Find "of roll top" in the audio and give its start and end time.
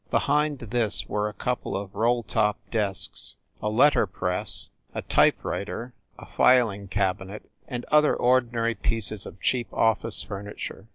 1.77-2.57